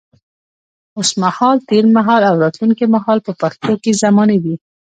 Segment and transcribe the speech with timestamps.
[0.97, 4.55] اوس مهال، تېر مهال او راتلونکي مهال په پښتو کې زمانې دي.